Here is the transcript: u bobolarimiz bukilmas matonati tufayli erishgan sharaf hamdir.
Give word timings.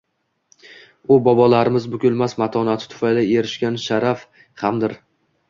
u 1.15 1.17
bobolarimiz 1.27 1.85
bukilmas 1.97 2.33
matonati 2.45 2.91
tufayli 2.95 3.27
erishgan 3.43 3.79
sharaf 3.85 4.27
hamdir. 4.65 4.99